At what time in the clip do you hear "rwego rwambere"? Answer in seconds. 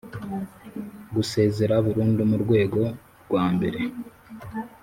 2.43-3.79